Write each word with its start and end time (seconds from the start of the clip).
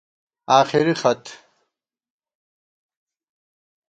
آخېری 0.59 0.93
خط 1.01 1.23